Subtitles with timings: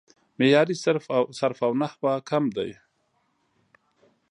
[0.37, 0.75] معیاري
[1.41, 2.69] صرف او نحو کم دی